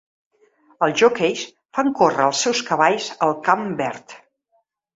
[0.87, 1.43] Els joqueis
[1.79, 4.21] fan córrer els seus cavalls al camp verd.